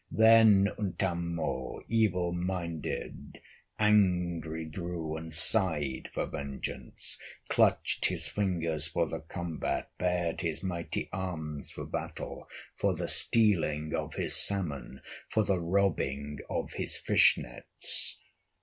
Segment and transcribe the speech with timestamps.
[0.09, 3.39] Then Untamo, evil minded,
[3.77, 11.07] Angry grew and sighed for vengeance, Clutched his fingers for the combat, Bared his mighty
[11.13, 12.47] arms for battle,
[12.79, 18.17] For the stealing of his salmon, For the robbing of his fish nets.